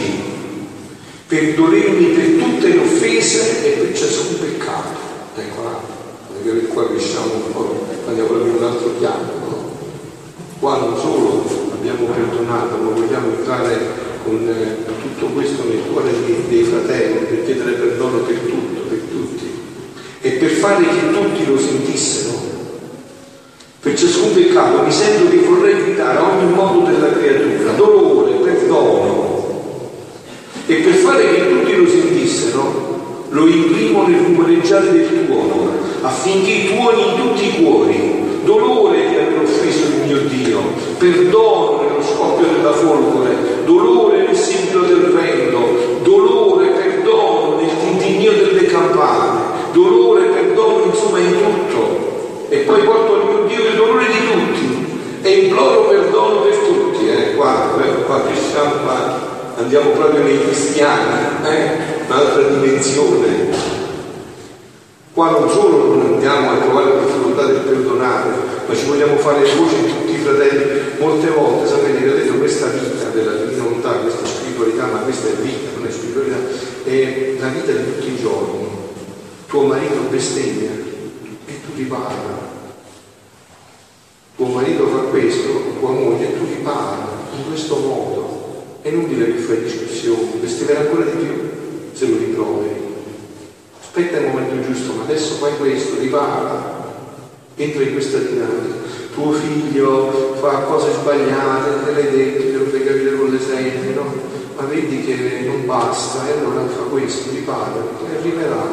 per 1.29 1.53
dolermi 1.53 2.05
per 2.05 2.25
tutte 2.43 2.67
le 2.69 2.79
offese 2.79 3.63
e 3.63 3.69
per 3.77 3.95
ciascun 3.95 4.39
peccato. 4.39 4.97
Ecco 5.35 5.61
là, 5.61 5.79
perché 6.41 6.65
qua 6.65 6.85
po', 6.85 7.85
andiamo 8.07 8.29
proprio 8.29 8.57
un 8.57 8.63
altro 8.63 8.89
piano. 8.97 9.31
No? 9.47 9.77
Qua 10.59 10.77
non 10.79 10.97
solo 10.97 11.45
abbiamo 11.71 12.07
perdonato, 12.07 12.77
ma 12.77 12.89
vogliamo 12.89 13.27
entrare 13.37 13.77
con 14.23 14.49
eh, 14.49 14.91
tutto 15.01 15.27
questo 15.27 15.65
nel 15.67 15.83
cuore 15.91 16.09
dei, 16.25 16.45
dei 16.49 16.63
fratelli, 16.63 17.25
per 17.25 17.45
chiedere 17.45 17.73
perdono 17.73 18.17
per 18.21 18.35
tutto, 18.35 18.81
per 18.89 18.99
tutti. 19.11 19.51
E 20.21 20.31
per 20.31 20.49
fare 20.49 20.83
che 20.83 21.11
tutti 21.13 21.45
lo 21.45 21.59
sentissero, 21.59 22.41
per 23.81 23.95
ciascun 23.95 24.33
peccato 24.33 24.81
mi 24.81 24.91
sento 24.91 25.29
che 25.29 25.37
vorrei 25.45 25.83
gridare 25.83 26.17
a 26.17 26.27
ogni 26.27 26.51
modo 26.51 26.89
della 26.89 27.11
creatura, 27.11 27.73
dolore 27.73 28.28
e 30.69 30.75
per 30.81 30.93
fare 30.93 31.33
che 31.33 31.49
tutti 31.49 31.75
lo 31.75 31.87
sentissero 31.87 32.97
lo 33.29 33.47
imprimo 33.47 34.07
nel 34.07 34.19
rumoreggiare 34.19 34.91
del 34.91 35.25
tuo 35.25 35.35
cuore, 35.35 35.77
affinché 36.01 36.67
tuoni 36.67 37.01
in 37.01 37.15
tutti 37.15 37.45
i 37.45 37.63
cuori 37.63 38.19
dolore 38.43 38.99
che 39.09 39.19
aver 39.19 39.39
offeso 39.43 39.87
il 39.87 40.01
mio 40.05 40.19
Dio, 40.27 40.59
perdono 40.99 41.81
nello 41.81 42.03
scoppio 42.03 42.47
della 42.55 42.71
folgore, 42.71 43.63
dolore 43.65 44.25
nel 44.25 44.35
simbolo 44.35 44.85
del 44.85 45.11
vento, 45.11 46.01
dolore, 46.03 46.67
perdono 46.67 47.55
nel 47.57 47.69
tintinnio 47.83 48.31
delle 48.33 48.65
campane, 48.65 49.39
dolore, 49.73 50.25
perdono 50.25 50.85
insomma 50.85 51.17
in 51.17 51.33
tutto. 51.33 52.47
E 52.49 52.57
poi 52.59 52.81
porto 52.81 53.13
al 53.13 53.25
mio 53.25 53.43
Dio 53.47 53.69
il 53.69 53.75
dolore 53.75 54.05
di 54.05 54.31
tutti 54.31 54.87
e 55.21 55.31
imploro 55.31 55.81
perdono 55.81 56.41
per 56.41 56.55
tutti. 56.57 57.09
Eh? 57.09 57.33
Guarda, 57.35 57.73
guarda, 57.73 58.03
qua 58.05 58.23
ci 58.33 58.41
siamo 58.51 58.71
qua 58.83 59.18
andiamo 59.59 59.91
proprio 59.91 60.23
nei 60.23 60.41
cristiani, 60.41 61.45
eh, 61.45 61.71
un'altra 62.07 62.43
dimensione. 62.43 63.77
Qua 65.13 65.31
non 65.31 65.49
solo 65.49 65.95
non 65.95 66.13
andiamo 66.13 66.51
a 66.51 66.57
trovare 66.57 66.93
la 66.93 67.03
difficoltà 67.03 67.45
del 67.45 67.57
perdonare, 67.57 68.29
ma 68.65 68.75
ci 68.75 68.85
vogliamo 68.85 69.17
fare 69.17 69.41
voce 69.55 69.85
tutti 69.85 70.13
i 70.13 70.17
fratelli. 70.17 70.97
Molte 70.99 71.27
volte, 71.29 71.67
sapete, 71.67 71.97
vi 71.97 72.09
ho 72.09 72.15
detto 72.15 72.33
questa 72.37 72.67
vita 72.67 73.09
della 73.09 73.33
divina 73.33 73.63
volontà, 73.63 73.91
questa 73.91 74.25
spiritualità, 74.25 74.85
ma 74.85 74.99
questa 74.99 75.27
è 75.27 75.33
vita, 75.41 75.69
non 75.75 75.87
è 75.87 75.91
spiritualità, 75.91 76.37
è 76.85 77.35
la 77.39 77.47
vita 77.47 77.71
di 77.71 77.83
tutti 77.83 78.07
i 78.07 78.19
giorni. 78.19 78.67
Tuo 79.47 79.63
marito 79.63 79.95
bestemmia 80.09 80.71
e 81.45 81.61
tu 81.61 81.75
ripara. 81.75 82.47
Tuo 84.37 84.47
marito 84.47 84.87
fa 84.87 84.99
questo, 85.09 85.49
tua 85.79 85.89
moglie, 85.89 86.29
e 86.29 86.37
tu 86.37 86.45
ripara 86.45 87.07
in 87.35 87.47
questo 87.49 87.75
modo. 87.75 88.28
È 88.89 88.91
inutile 88.91 89.33
che 89.33 89.37
fai 89.37 89.61
discussioni, 89.61 90.39
bestemmerà 90.41 90.79
ancora 90.79 91.03
di 91.03 91.23
più 91.23 91.49
se 91.93 92.07
lo 92.07 92.17
riprovi 92.17 92.69
aspetta 93.81 94.17
il 94.17 94.27
momento 94.27 94.65
giusto, 94.65 94.93
ma 94.93 95.03
adesso 95.03 95.35
fai 95.35 95.57
questo, 95.57 95.99
ripara, 95.99 96.95
entra 97.55 97.83
in 97.83 97.91
questa 97.91 98.17
dinamica. 98.17 98.75
Tuo 99.13 99.31
figlio 99.33 100.35
fa 100.39 100.61
cose 100.61 100.91
sbagliate, 100.93 101.85
te 101.85 101.91
le 101.91 102.09
detto, 102.09 102.41
te 102.41 102.57
lo 102.57 102.65
fai 102.65 102.83
capire 102.83 103.15
con 103.15 103.29
l'esempio, 103.29 103.93
no? 104.01 104.13
Ma 104.55 104.63
vedi 104.63 105.05
che 105.05 105.43
non 105.45 105.67
basta, 105.67 106.27
e 106.27 106.39
allora 106.39 106.67
fa 106.67 106.83
questo, 106.89 107.29
ripara, 107.31 107.83
e 108.09 108.17
arriverà 108.17 108.65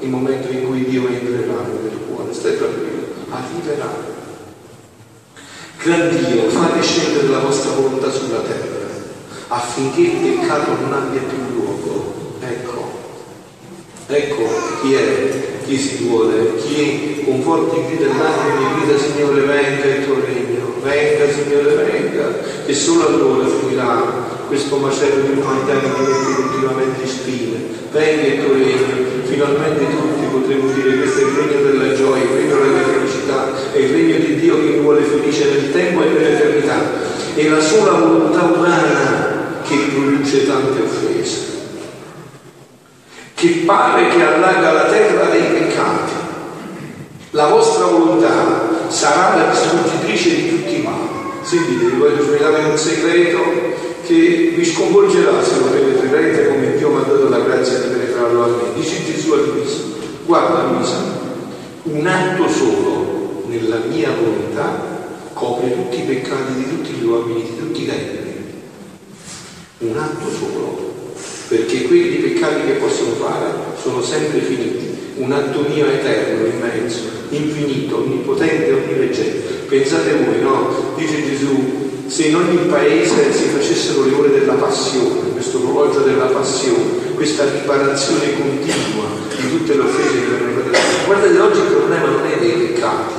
il 0.00 0.08
momento 0.08 0.50
in 0.50 0.66
cui 0.66 0.84
Dio 0.86 1.06
entrerà 1.06 1.54
nel 1.70 1.98
cuore, 2.08 2.32
stai 2.32 2.56
tranquillo, 2.56 3.06
arriverà. 3.30 4.10
Gran 5.84 6.08
Dio, 6.08 6.48
fate 6.48 6.82
scendere 6.82 7.28
la 7.28 7.38
vostra 7.38 7.72
volontà 7.72 8.10
sulla 8.10 8.40
terra 8.40 8.81
affinché 9.52 10.00
il 10.00 10.10
peccato 10.10 10.72
non 10.80 10.92
abbia 10.92 11.20
più 11.20 11.38
luogo. 11.54 12.14
Ecco, 12.40 13.00
Ecco 14.08 14.42
chi 14.82 14.92
è, 14.92 15.30
chi 15.64 15.78
si 15.78 16.04
vuole, 16.04 16.56
chi 16.56 17.22
con 17.24 17.40
forti 17.40 17.80
grida 17.86 18.10
e 18.10 18.18
lacrime 18.18 18.74
grida 18.76 18.98
Signore 18.98 19.40
venga 19.40 19.84
il 19.84 20.04
tuo 20.04 20.16
regno, 20.20 20.74
venga 20.82 21.32
Signore 21.32 21.74
venga, 21.90 22.40
e 22.66 22.74
solo 22.74 23.06
allora 23.06 23.46
finirà 23.46 24.02
questo 24.48 24.76
macello 24.76 25.24
di 25.24 25.40
umanità 25.40 25.78
che 25.78 25.88
diventa 25.96 26.34
continuamente 26.34 27.06
spine, 27.06 27.56
venga 27.90 28.26
il 28.26 28.44
tuo 28.44 28.52
regno, 28.52 29.24
finalmente 29.24 29.86
tutti 29.86 30.26
potremo 30.30 30.72
dire 30.72 30.96
questo 30.96 31.20
è 31.20 31.22
il 31.22 31.30
regno 31.30 31.70
della 31.70 31.94
gioia, 31.94 32.22
il 32.22 32.36
regno 32.36 32.56
della 32.56 32.84
felicità, 32.84 33.72
è 33.72 33.78
il 33.78 33.90
regno 33.92 34.16
di 34.26 34.40
Dio 34.40 34.56
che 34.56 34.68
mi 34.76 34.80
vuole 34.80 35.02
felice 35.04 35.44
nel 35.44 35.72
tempo 35.72 36.02
e 36.02 36.08
nell'eternità, 36.08 36.80
è 37.34 37.48
la 37.48 37.60
sola 37.60 37.92
volontà 37.92 38.42
umana 38.42 39.21
che 39.76 39.92
produce 39.94 40.46
tante 40.46 40.80
offese 40.82 41.52
che 43.42 43.64
pare 43.66 44.06
che 44.06 44.22
allaga 44.22 44.70
la 44.70 44.84
terra 44.84 45.24
dei 45.24 45.42
peccati. 45.42 46.12
La 47.30 47.48
vostra 47.48 47.86
volontà 47.86 48.86
sarà 48.86 49.36
la 49.36 49.50
distruggitrice 49.50 50.36
di 50.36 50.48
tutti 50.48 50.76
i 50.76 50.82
mali. 50.82 51.08
Sentite, 51.42 51.86
vi 51.86 51.96
voglio 51.96 52.22
svegliare 52.22 52.66
un 52.66 52.78
segreto 52.78 53.40
che 54.06 54.52
vi 54.54 54.64
sconvolgerà 54.64 55.42
se 55.42 55.58
lo 55.58 55.64
penetrerete 55.64 56.50
come 56.50 56.76
Dio 56.76 56.90
mi 56.90 56.96
ha 56.98 57.00
dato 57.00 57.28
la 57.28 57.40
grazia 57.40 57.78
di 57.78 57.88
penetrarlo 57.88 58.44
a 58.44 58.46
me. 58.46 58.62
Dice 58.76 59.04
Gesù 59.04 59.32
a 59.32 59.36
Luisa, 59.38 59.80
guarda 60.24 60.62
Luisa, 60.62 60.98
un 61.82 62.06
atto 62.06 62.48
solo 62.48 63.42
nella 63.48 63.78
mia 63.88 64.10
volontà 64.16 65.00
copre 65.32 65.74
tutti 65.74 65.98
i 65.98 66.04
peccati 66.04 66.54
di 66.54 66.68
tutti 66.68 66.92
gli 66.92 67.04
uomini, 67.04 67.42
di 67.42 67.58
tutti 67.58 67.82
i 67.82 67.86
tempi. 67.86 68.21
Un 69.82 69.96
atto 69.96 70.30
solo 70.30 70.92
perché 71.52 71.82
quelli 71.82 72.16
peccati 72.16 72.64
che 72.64 72.72
possono 72.72 73.12
fare 73.16 73.50
sono 73.82 74.02
sempre 74.02 74.40
finiti. 74.40 74.90
Un 75.16 75.30
atto 75.32 75.66
mio 75.68 75.84
eterno, 75.86 76.46
immenso, 76.46 77.00
infinito, 77.28 77.98
onnipotente, 77.98 78.72
onniveggente. 78.72 79.66
Pensate 79.68 80.14
voi, 80.14 80.40
no? 80.40 80.94
Dice 80.96 81.28
Gesù, 81.28 82.06
se 82.06 82.24
in 82.24 82.36
ogni 82.36 82.56
paese 82.68 83.32
si 83.34 83.44
facessero 83.48 84.04
le 84.04 84.14
ore 84.14 84.30
della 84.30 84.54
passione, 84.54 85.32
questo 85.32 85.58
orologio 85.58 86.00
della 86.00 86.26
passione, 86.26 87.14
questa 87.14 87.44
riparazione 87.44 88.32
continua 88.34 89.04
di 89.36 89.50
tutte 89.50 89.74
le 89.74 89.80
offese 89.80 90.20
che 90.20 90.26
vengono 90.26 90.72
fatte. 90.72 91.04
Guardate, 91.04 91.38
oggi 91.38 91.58
il 91.58 91.66
problema 91.66 92.06
non 92.06 92.24
è 92.24 92.38
dei 92.38 92.52
peccati, 92.52 93.12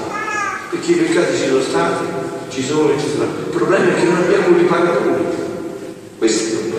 perché 0.72 0.92
i 0.92 0.96
peccati 0.96 1.38
ci 1.38 1.48
sono 1.50 1.62
stati, 1.62 2.06
ci 2.50 2.64
sono 2.64 2.90
e 2.90 3.00
ci 3.00 3.08
sono. 3.16 3.26
Il 3.26 3.56
problema 3.56 3.96
è 3.96 4.00
che 4.00 4.06
non 4.06 4.16
abbiamo 4.16 4.58
riparatori. 4.58 5.24
Questo 6.18 6.44
è 6.44 6.52
il 6.52 6.58
problema 6.58 6.74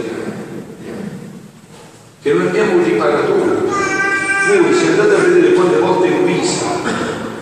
che 2.24 2.32
non 2.32 2.46
abbiamo 2.46 2.72
un 2.72 2.84
riparatore. 2.84 3.52
Voi 4.48 4.72
se 4.72 4.86
andate 4.86 5.14
a 5.14 5.18
vedere 5.18 5.52
quante 5.52 5.76
volte 5.78 6.08
Luisa 6.08 6.64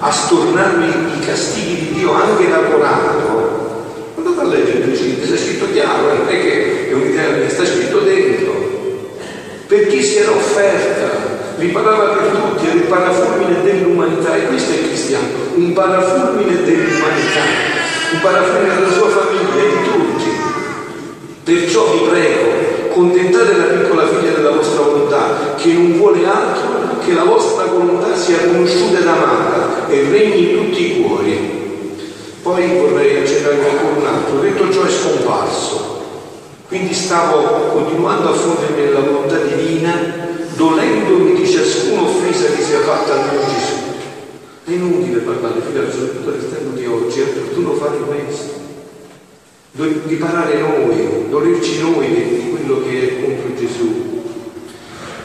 a 0.01 0.11
stornarvi 0.11 1.19
i 1.19 1.25
castighi 1.25 1.77
di 1.77 1.93
Dio 1.95 2.13
anche 2.13 2.49
da 2.49 2.59
Corano, 2.65 3.85
andate 4.17 4.41
a 4.41 4.43
leggere 4.43 4.79
il 4.79 4.83
principio, 4.83 5.25
sta 5.25 5.37
scritto 5.37 5.71
chiaro, 5.71 6.15
non 6.17 6.27
è 6.27 6.33
che 6.33 6.89
è 6.91 6.93
un'idea 6.95 7.49
sta 7.49 7.65
scritto 7.65 8.01
dentro. 8.01 8.71
Per 9.69 9.87
chi 9.87 10.03
si 10.03 10.17
era 10.17 10.33
offerta, 10.33 11.55
riparava 11.59 12.17
per 12.17 12.31
tutti, 12.31 12.67
era 12.67 12.75
il 12.75 12.83
parafulmine 12.83 13.63
dell'umanità 13.63 14.35
e 14.35 14.47
questo 14.47 14.73
è 14.73 14.79
il 14.79 14.87
cristiano, 14.89 15.29
un 15.55 15.73
parafulmine 15.75 16.65
dell'umanità, 16.65 17.43
un 18.15 18.21
parafulmine 18.21 18.75
della 18.75 18.91
sua 18.91 19.09
famiglia, 19.11 19.63
di 19.63 19.91
tutti. 19.93 20.31
Perciò 21.45 21.93
vi 21.93 22.09
prego, 22.09 22.72
contentate 22.93 23.57
la 23.57 23.65
piccola 23.65 24.07
figlia 24.07 24.33
della 24.33 24.51
vostra 24.51 24.83
volontà, 24.83 25.55
che 25.57 25.73
non 25.73 25.97
vuole 25.97 26.27
altro 26.27 26.83
che 27.05 27.15
la 27.15 27.25
vostra 27.25 27.65
volontà 27.65 28.17
sia 28.17 28.39
conosciuta 28.47 28.99
ed 28.99 29.07
amata 29.07 29.89
e 29.89 30.09
regni 30.09 30.51
in 30.51 30.57
tutti 30.57 30.87
i 30.87 31.03
cuori. 31.03 31.61
Poi 32.43 32.79
vorrei 32.79 33.19
accennarvi 33.19 33.69
ancora 33.69 33.99
un 33.99 34.07
altro, 34.07 34.41
detto 34.41 34.73
ciò 34.73 34.83
è 34.85 34.91
scomparso, 34.91 36.01
quindi 36.69 36.95
stavo 36.95 37.43
continuando 37.73 38.29
a 38.29 38.33
fondermi 38.33 38.83
nella 38.83 39.01
volontà 39.01 39.37
divina, 39.39 39.93
dolendomi 40.55 41.35
di 41.35 41.49
ciascuna 41.49 42.03
offesa 42.03 42.53
che 42.53 42.63
sia 42.63 42.81
fatta 42.81 43.15
a 43.15 43.33
mio 43.33 43.41
Gesù. 43.41 43.81
È 44.65 44.71
inutile 44.71 45.21
parlare, 45.21 45.61
figlio, 45.61 45.91
soprattutto 45.91 46.31
all'esterno 46.31 46.71
di 46.75 46.87
oggi, 46.87 47.21
è 47.21 47.25
opportuno 47.25 47.73
fare 47.75 47.97
questo 47.99 48.61
riparare 49.75 50.59
noi, 50.59 51.29
dolerci 51.31 51.81
noi 51.81 52.07
di 52.13 52.42
quello 52.63 52.83
che 52.83 53.09
è 53.09 53.21
contro 53.21 53.55
Gesù. 53.59 54.21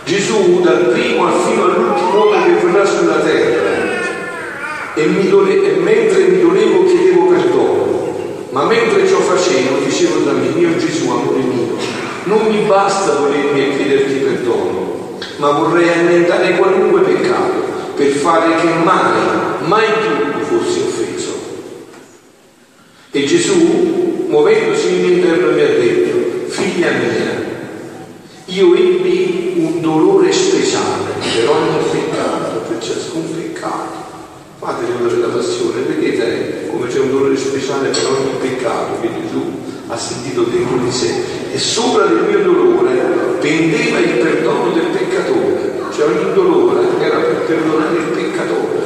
Gesù 0.05 0.61
dal 0.61 0.89
primo 0.91 1.29
fino 1.45 1.63
all'ultimo 1.65 2.15
uomo 2.15 2.45
che 2.45 2.65
verrà 2.65 2.85
sulla 2.85 3.19
terra 3.19 3.75
e, 4.95 5.05
mi 5.05 5.29
dole, 5.29 5.75
e 5.75 5.79
mentre 5.79 6.27
mi 6.27 6.41
dolevo 6.41 6.85
chiedevo 6.85 7.25
perdono, 7.27 8.15
ma 8.51 8.65
mentre 8.65 9.07
ciò 9.07 9.19
facevo 9.19 9.83
dicevo 9.85 10.23
da 10.23 10.31
me, 10.31 10.47
mio 10.55 10.77
Gesù, 10.77 11.09
amore 11.09 11.39
mio, 11.39 11.75
non 12.23 12.47
mi 12.47 12.65
basta 12.65 13.19
volermi 13.19 13.61
e 13.61 13.77
chiederti 13.77 14.13
perdono, 14.15 15.17
ma 15.37 15.51
vorrei 15.51 15.89
annientare 15.89 16.57
qualunque 16.57 17.01
peccato 17.01 17.75
per 17.95 18.07
fare 18.07 18.55
che 18.61 18.69
mai, 18.83 19.11
mai 19.65 19.85
più 20.01 20.41
fossi 20.43 20.79
offeso. 20.79 21.35
E 23.11 23.25
Gesù 23.25 24.25
muovendosi 24.27 24.87
in 24.87 25.05
interno 25.13 25.51
mi 25.51 25.61
ha 25.61 25.67
detto, 25.67 26.17
figlia 26.49 26.91
mia, 26.91 27.45
io 28.45 28.75
ebbi 28.75 29.53
dolore 30.27 30.31
speciale 30.31 31.13
per 31.35 31.49
ogni 31.49 31.77
peccato, 31.91 32.59
per 32.67 32.79
ciascun 32.79 33.35
peccato. 33.35 34.05
Fate 34.59 34.85
della 34.85 35.27
passione, 35.27 35.81
vedete 35.81 36.67
come 36.69 36.87
c'è 36.87 36.99
un 36.99 37.11
dolore 37.11 37.37
speciale 37.37 37.89
per 37.89 38.05
ogni 38.05 38.31
peccato 38.39 38.99
che 39.01 39.09
Gesù 39.21 39.43
ha 39.87 39.97
sentito 39.97 40.43
dentro 40.43 40.77
di 40.77 40.91
sé. 40.91 41.23
E 41.53 41.57
sopra 41.57 42.05
del 42.05 42.25
mio 42.27 42.41
dolore 42.41 42.93
pendeva 43.39 43.99
il 43.99 44.17
perdono 44.19 44.71
del 44.73 44.87
peccatore. 44.87 45.75
Cioè 45.93 46.05
ogni 46.07 46.33
dolore 46.33 46.81
era 46.99 47.17
per 47.17 47.45
perdonare 47.45 47.97
il 47.97 48.03
peccatore. 48.03 48.85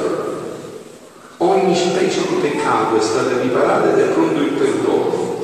Ogni 1.38 1.76
specie 1.76 2.20
di 2.28 2.36
peccato 2.36 2.98
è 2.98 3.02
stata 3.02 3.42
riparata 3.42 3.94
ed 3.94 4.00
è 4.00 4.08
pronto 4.10 4.40
il 4.40 4.50
perdono 4.50 5.40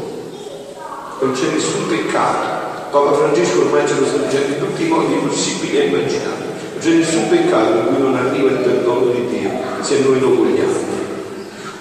non 1.20 1.32
c'è 1.32 1.51
nessun 1.51 1.88
peccato. 1.88 2.56
Papa 2.89 3.13
Francesco 3.13 3.62
ormai 3.62 3.86
ce 3.86 4.00
lo 4.00 4.06
sta 4.06 4.17
dicendo 4.17 4.53
in 4.53 4.60
tutti 4.60 4.86
i 4.86 4.88
modi 4.88 5.13
possibili 5.15 5.77
e 5.77 5.86
immaginabili. 5.88 6.48
Non 6.72 6.79
c'è 6.79 6.89
nessun 6.91 7.29
peccato 7.29 7.79
in 7.79 7.86
cui 7.88 8.01
non 8.01 8.15
arriva 8.15 8.50
il 8.50 8.58
perdono 8.58 9.12
di 9.12 9.27
Dio, 9.27 9.50
se 9.82 10.00
noi 10.00 10.20
lo 10.20 10.36
vogliamo. 10.36 10.96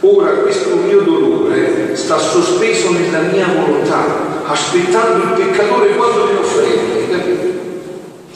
Ora 0.01 0.31
questo 0.31 0.77
mio 0.77 1.01
dolore 1.03 1.95
sta 1.95 2.19
sospeso 2.19 2.91
nella 2.91 3.21
mia 3.21 3.47
volontà, 3.47 4.45
aspettando 4.47 5.25
il 5.25 5.31
peccatore 5.31 5.95
quando 5.97 6.25
mi 6.25 6.39
offende. 6.39 7.55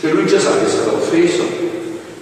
Cioè 0.00 0.12
lui 0.12 0.26
già 0.26 0.38
sa 0.38 0.58
che 0.58 0.66
sarà 0.68 0.92
offeso, 0.92 1.42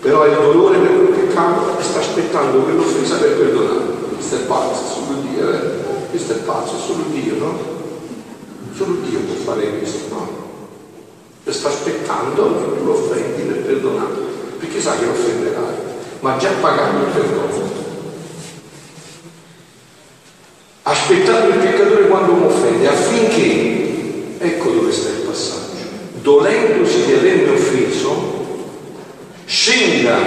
però 0.01 0.23
ha 0.23 0.27
il 0.27 0.35
dolore 0.35 0.79
per 0.79 0.91
quel 0.91 1.19
peccato 1.19 1.79
e 1.79 1.83
sta 1.83 2.01
aspettando 2.01 2.61
quell'offesa 2.61 3.17
per 3.17 3.37
perdonare. 3.37 3.97
Questo 4.15 4.35
è 4.35 4.39
pazzo, 4.41 5.03
vuol 5.07 5.23
dire, 5.31 5.55
eh? 5.55 6.11
questo 6.11 6.33
è 6.33 6.37
pazzo, 6.37 6.75
è 6.75 6.81
solo 6.85 7.05
Dio, 7.13 7.35
no? 7.39 7.78
Solo 8.79 8.99
Dio 9.01 9.19
può 9.19 9.35
fare 9.55 9.77
questo, 9.79 10.15
no? 10.15 10.29
E 11.43 11.53
sta 11.53 11.67
aspettando 11.67 12.59
che 12.59 12.79
tu 12.79 12.85
lo 12.85 12.93
offendi 12.93 13.43
per 13.43 13.63
perdonare, 13.63 14.15
perché 14.57 14.81
sa 14.81 14.97
che 14.97 15.05
lo 15.05 15.11
offenderai, 15.11 15.75
ma 16.21 16.37
già 16.37 16.51
pagato 16.61 16.99
il 16.99 17.13
perdono. 17.13 17.71
Aspettando 20.85 21.49
il 21.49 21.59
peccatore 21.59 22.07
quando 22.07 22.33
mi 22.35 22.45
offende, 22.45 22.87
affinché, 22.87 24.37
ecco 24.39 24.71
dove 24.71 24.93
sta 24.93 25.09
il 25.09 25.27
passaggio, 25.27 25.85
dolendosi 26.23 27.05
di 27.05 27.13
avermi 27.15 27.49
offeso, 27.49 28.67
scenda 29.45 30.19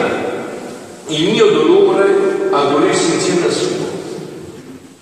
il 1.07 1.29
mio 1.29 1.51
dolore 1.51 2.49
a 2.51 2.63
dolersi 2.65 3.13
insieme 3.13 3.45
al 3.45 3.53
suo 3.53 3.85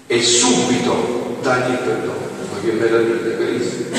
e 0.06 0.22
subito 0.22 1.38
dargli 1.42 1.72
il 1.72 1.78
perdono. 1.80 2.29
Che 2.62 2.72
meraviglia, 2.74 3.38
carissimo! 3.38 3.96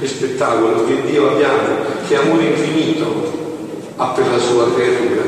Che 0.00 0.06
spettacolo 0.06 0.86
che 0.86 1.02
Dio 1.04 1.32
abbiamo, 1.32 1.84
che 2.08 2.16
amore 2.16 2.44
infinito 2.44 3.32
ha 3.96 4.06
per 4.08 4.26
la 4.30 4.38
sua 4.38 4.72
creatura. 4.74 5.22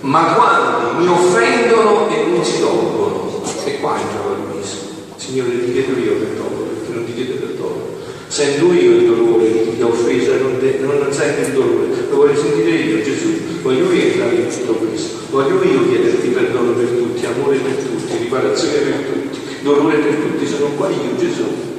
Ma 0.00 0.34
quando 0.34 1.00
mi 1.00 1.08
offendono 1.08 2.08
e 2.08 2.26
non 2.26 2.44
si 2.44 2.60
tolgono, 2.60 3.42
e 3.64 3.78
qua 3.78 3.96
entra 3.98 4.20
il 4.34 4.58
viso. 4.58 4.76
Signore, 5.16 5.64
ti 5.64 5.72
chiedo 5.72 5.98
io 5.98 6.14
perdono, 6.14 6.66
perché 6.74 6.92
non 6.92 7.04
ti 7.04 7.14
chiedo 7.14 7.34
perdono. 7.34 7.82
Sento 8.26 8.72
io 8.72 8.90
il 8.90 9.06
dolore 9.06 9.52
di 9.52 9.76
chi 9.76 9.82
ha 9.82 9.86
offeso 9.86 10.32
e 10.32 10.38
non, 10.80 10.98
non 10.98 11.12
senti 11.12 11.40
il 11.42 11.52
dolore, 11.54 11.86
lo 12.10 12.16
voglio 12.16 12.36
sentire 12.36 12.70
io, 12.70 13.02
Gesù. 13.02 13.28
Voglio 13.62 13.92
io 13.92 14.02
entrare 14.02 14.34
in 14.34 14.48
tutto 14.48 14.72
questo. 14.72 15.18
Voglio 15.30 15.62
io 15.62 15.88
chiederti 15.88 16.28
perdono 16.28 16.72
per 16.72 16.86
tutti, 16.86 17.26
amore 17.26 17.58
per 17.58 17.74
tutti, 17.74 18.16
riparazione 18.18 18.78
per 18.78 19.04
tutti, 19.12 19.38
dolore 19.62 19.98
per 19.98 20.14
tutti, 20.14 20.46
sono 20.46 20.66
qua 20.76 20.88
io, 20.88 21.16
Gesù. 21.16 21.74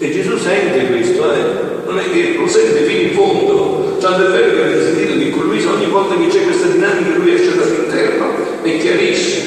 E 0.00 0.12
Gesù 0.12 0.38
sente 0.38 0.86
questo, 0.86 1.32
eh? 1.32 1.42
non 1.84 1.98
è 1.98 2.04
che 2.12 2.36
lo 2.38 2.46
sente 2.46 2.84
fino 2.84 3.00
in 3.00 3.14
fondo, 3.14 3.96
tanto 3.98 4.26
è 4.26 4.30
vero 4.30 4.54
che 4.54 4.62
avete 4.62 4.82
sentito 4.84 5.18
che 5.18 5.30
con 5.30 5.46
lui 5.46 5.64
ogni 5.64 5.86
volta 5.86 6.14
che 6.14 6.28
c'è 6.28 6.44
questa 6.44 6.68
dinamica 6.68 7.16
lui 7.16 7.34
esce 7.34 7.56
dall'interno 7.56 8.26
e 8.62 8.78
chiarisce 8.78 9.42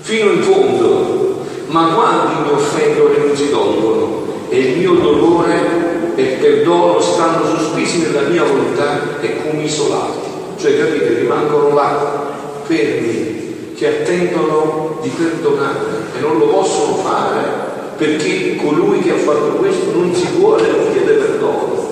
fino 0.00 0.30
in 0.30 0.42
fondo, 0.42 1.44
ma 1.66 1.92
quando 1.92 2.48
mi 2.48 2.52
offendono 2.54 3.14
e 3.14 3.18
non 3.18 3.36
si 3.36 3.50
tolgono 3.50 4.26
e 4.48 4.58
il 4.60 4.78
mio 4.78 4.94
dolore 4.94 6.14
e 6.14 6.22
il 6.22 6.38
perdono 6.38 6.98
stanno 6.98 7.44
sospesi 7.44 7.98
nella 7.98 8.28
mia 8.28 8.44
volontà 8.44 9.20
e 9.20 9.42
come 9.42 9.64
isolati, 9.64 10.18
cioè 10.58 10.78
capite, 10.78 11.18
rimangono 11.18 11.74
là 11.74 12.32
fermi, 12.62 13.72
che 13.74 13.88
attendono 13.88 15.00
di 15.02 15.10
perdonare 15.10 16.06
e 16.16 16.20
non 16.22 16.38
lo 16.38 16.46
possono 16.46 16.94
fare 16.94 17.65
perché 17.96 18.56
colui 18.56 19.00
che 19.00 19.12
ha 19.12 19.16
fatto 19.16 19.56
questo 19.56 19.92
non 19.92 20.14
si 20.14 20.26
vuole 20.36 20.70
non 20.70 20.92
chiede 20.92 21.12
perdono. 21.14 21.84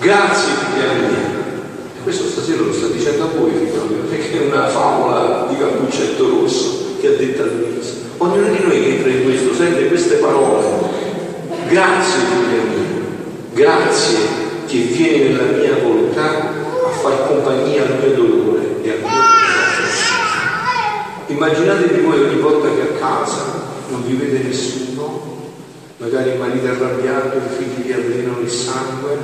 Grazie 0.00 0.52
figlia 0.52 0.92
mia. 0.94 1.40
E 1.96 2.02
questo 2.02 2.26
stasera 2.28 2.62
lo 2.62 2.72
sta 2.72 2.86
dicendo 2.88 3.22
a 3.24 3.28
voi, 3.38 3.52
figlio 3.52 4.02
perché 4.08 4.42
è 4.42 4.46
una 4.46 4.66
favola 4.66 5.46
di 5.48 5.56
Cappuccetto 5.56 6.28
Rosso 6.28 6.96
che 7.00 7.06
ha 7.08 7.16
detto 7.16 7.42
all'inizio. 7.42 7.94
Ognuno 8.18 8.48
di 8.48 8.58
noi 8.62 8.82
che 8.82 8.88
entra 8.96 9.10
in 9.10 9.22
questo 9.22 9.54
sente 9.54 9.86
queste 9.86 10.16
parole. 10.16 10.66
Grazie 11.68 12.20
figlia 12.20 12.62
mia. 12.62 12.90
Grazie 13.52 14.18
che 14.66 14.78
vieni 14.78 15.28
nella 15.28 15.52
mia 15.58 15.76
volontà 15.80 16.48
a 16.48 16.88
far 17.00 17.26
compagnia 17.28 17.82
al 17.82 17.98
mio 18.00 18.14
dolore 18.14 18.60
e 18.82 18.90
a 18.90 18.94
Dio 18.94 19.10
Immaginatevi 21.26 22.00
voi 22.00 22.20
ogni 22.20 22.40
volta 22.40 22.68
che 22.68 22.80
a 22.82 22.98
casa 22.98 23.51
non 23.92 24.06
vi 24.06 24.14
vede 24.14 24.38
nessuno, 24.38 25.50
magari 25.98 26.30
il 26.30 26.38
marito 26.38 26.66
arrabbiato, 26.66 27.36
i 27.36 27.56
figli 27.58 27.86
vi 27.86 27.92
avvelenano 27.92 28.40
il 28.40 28.50
sangue 28.50 29.18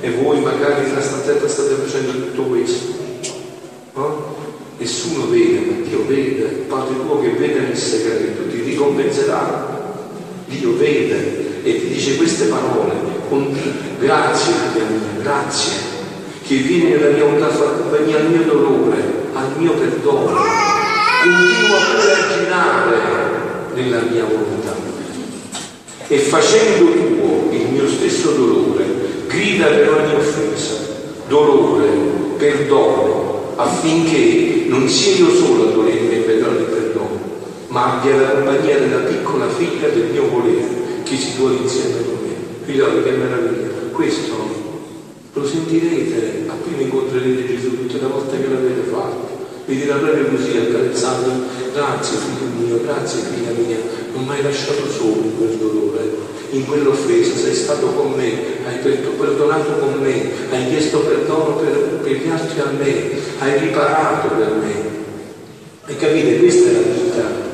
e 0.00 0.10
voi 0.10 0.40
magari 0.40 0.88
nella 0.88 1.00
stanzetta 1.00 1.48
state 1.48 1.74
facendo 1.74 2.10
tutto 2.12 2.42
questo. 2.42 2.92
No? 3.94 4.36
Nessuno 4.76 5.28
vede, 5.28 5.60
ma 5.60 5.86
Dio 5.86 6.04
vede, 6.06 6.44
il 6.44 6.64
Padre 6.68 6.94
tuo 6.94 7.20
che 7.20 7.30
vede 7.30 7.60
nel 7.60 7.76
segreto, 7.76 8.48
ti 8.50 8.60
ricompenserà. 8.62 9.76
Dio 10.46 10.76
vede 10.76 11.62
e 11.62 11.80
ti 11.80 11.88
dice 11.88 12.16
queste 12.16 12.46
parole 12.46 12.94
con 13.28 13.56
grazie, 13.98 14.54
grazie 15.20 15.96
che 16.42 16.56
viene 16.56 16.96
nella 16.96 17.10
mia 17.10 17.24
volontà 17.24 17.48
a 17.48 17.50
far 17.50 17.76
compagnia 17.78 18.16
al 18.16 18.30
mio 18.30 18.42
dolore, 18.44 18.96
al 19.34 19.52
mio 19.58 19.72
perdono. 19.72 20.36
Continua 21.22 21.76
a 21.76 22.36
girare 22.36 23.17
nella 23.78 24.00
mia 24.00 24.24
volontà. 24.24 24.74
E 26.08 26.18
facendo 26.18 26.90
tuo 26.92 27.48
il 27.52 27.66
mio 27.70 27.88
stesso 27.88 28.32
dolore, 28.32 28.84
grida 29.28 29.66
per 29.66 29.92
ogni 29.92 30.14
offesa, 30.14 30.74
dolore, 31.28 31.86
perdono, 32.36 33.52
affinché 33.56 34.64
non 34.68 34.88
sia 34.88 35.16
io 35.16 35.34
solo 35.34 35.68
a 35.68 35.72
dolermi 35.72 36.14
e 36.14 36.20
vedrò 36.20 36.50
il 36.50 36.64
perdono, 36.64 37.20
ma 37.68 37.98
abbia 37.98 38.16
la 38.16 38.30
compagnia 38.30 38.78
della 38.78 39.00
piccola 39.00 39.48
figlia 39.48 39.88
del 39.88 40.08
mio 40.12 40.28
volere 40.28 40.66
che 41.04 41.16
si 41.16 41.36
vuole 41.36 41.56
insieme 41.56 42.02
con 42.04 42.18
me. 42.22 42.34
Figlioli, 42.64 43.02
che 43.02 43.10
meraviglia! 43.10 43.68
Questo 43.92 44.66
lo 45.32 45.46
sentirete 45.46 46.46
appena 46.46 46.82
incontrerete 46.82 47.46
Gesù 47.46 47.76
tutte 47.76 48.00
le 48.00 48.06
volte 48.06 48.40
che 48.40 48.48
l'avete 48.48 48.88
fatto. 48.90 49.36
Vi 49.66 49.76
dirà 49.76 49.96
proprio 49.96 50.28
così, 50.28 50.56
accarezzando, 50.56 51.30
grazie 51.74 52.16
figlio 52.16 52.66
mio, 52.66 52.80
grazie 52.82 53.20
non 53.20 53.47
mi 54.28 54.34
hai 54.34 54.42
lasciato 54.42 54.86
solo 54.90 55.22
in 55.24 55.38
quel 55.38 55.56
dolore, 55.56 56.10
in 56.50 56.66
quell'offesa, 56.66 57.34
sei 57.34 57.54
stato 57.54 57.86
con 57.86 58.12
me, 58.12 58.30
hai 58.66 58.76
perdonato 58.76 59.72
con 59.78 59.94
me, 60.02 60.30
hai 60.50 60.68
chiesto 60.68 60.98
perdono 60.98 61.56
per, 61.56 61.72
per 62.02 62.12
gli 62.12 62.28
altri 62.28 62.60
a 62.60 62.70
me, 62.78 63.10
hai 63.38 63.58
riparato 63.58 64.34
per 64.34 64.52
me. 64.60 64.96
E 65.86 65.96
capite, 65.96 66.38
questa 66.40 66.68
è 66.68 66.72
la 66.72 66.80
vita 66.80 67.46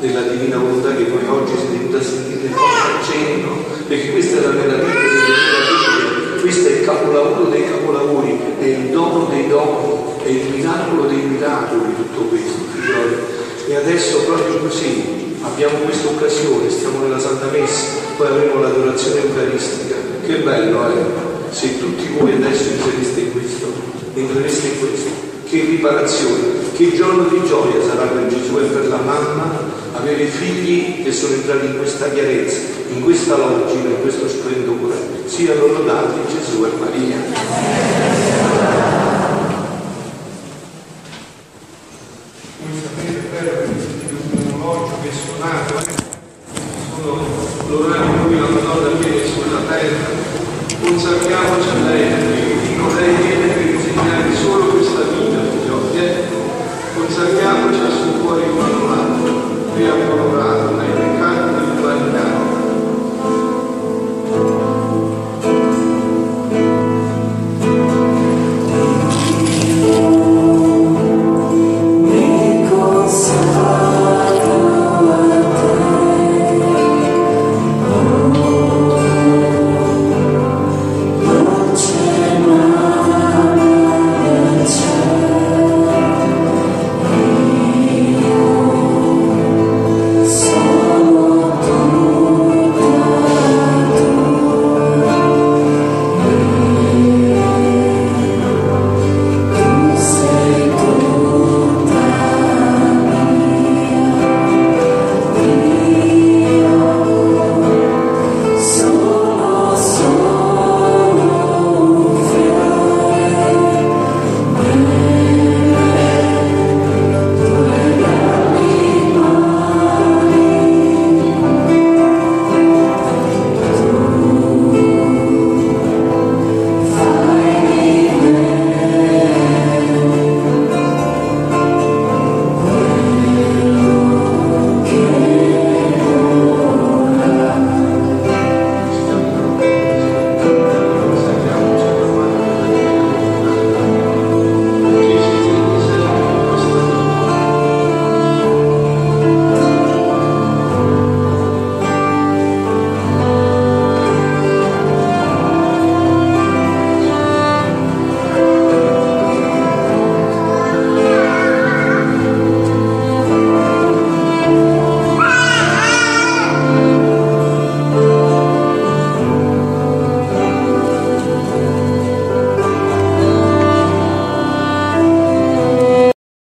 della 0.00 0.20
divina 0.20 0.58
volontà 0.58 0.94
che 0.94 1.04
voi 1.04 1.24
oggi 1.26 1.52
siete 1.56 1.76
venuti 1.78 1.96
a 1.96 2.02
sentire 2.02 2.46
il 2.46 2.54
accenno, 2.54 3.64
perché 3.86 4.12
questa 4.12 4.36
è 4.36 4.40
la 4.42 4.50
vera 4.50 4.74
vita 4.74 5.00
della 5.00 5.24
divina 5.24 6.40
questo 6.42 6.68
è 6.68 6.72
il 6.72 6.84
capolavoro 6.84 7.50
dei 7.50 7.64
capolavori, 7.68 8.38
è 8.60 8.64
il 8.64 8.90
dono 8.90 9.24
dei 9.30 9.48
doni, 9.48 10.22
è 10.22 10.28
il 10.28 10.54
miracolo 10.54 11.06
dei 11.06 11.22
miracoli 11.22 11.94
tutto 11.96 12.20
questo, 12.28 12.58
figlioli. 12.72 13.37
E 13.68 13.76
adesso 13.76 14.20
proprio 14.20 14.60
così 14.60 15.36
abbiamo 15.42 15.76
questa 15.84 16.08
occasione, 16.08 16.70
stiamo 16.70 17.02
nella 17.02 17.18
Santa 17.20 17.50
Messa, 17.52 17.98
poi 18.16 18.28
avremo 18.28 18.62
l'adorazione 18.62 19.20
eucaristica. 19.20 19.94
Che 20.24 20.36
bello 20.36 20.86
è 20.86 20.96
eh? 20.96 21.52
se 21.54 21.78
tutti 21.78 22.08
voi 22.18 22.32
adesso 22.32 22.62
inseriste 22.62 23.20
in 23.20 23.32
questo, 23.32 23.66
entrereste 24.14 24.68
in 24.68 24.78
questo. 24.78 25.10
Che 25.44 25.60
riparazione, 25.60 26.72
che 26.76 26.94
giorno 26.94 27.24
di 27.24 27.46
gioia 27.46 27.82
sarà 27.86 28.04
per 28.06 28.28
Gesù 28.28 28.56
e 28.56 28.62
per 28.62 28.88
la 28.88 29.00
mamma 29.04 29.60
avere 29.92 30.24
figli 30.24 31.04
che 31.04 31.12
sono 31.12 31.34
entrati 31.34 31.66
in 31.66 31.76
questa 31.76 32.08
chiarezza, 32.08 32.60
in 32.94 33.02
questa 33.02 33.36
logica, 33.36 33.86
in 33.86 34.00
questo 34.00 34.30
splendore. 34.30 34.94
Siano 35.26 35.66
lodati 35.66 36.20
Gesù 36.34 36.64
e 36.64 36.70
Maria. 36.80 38.47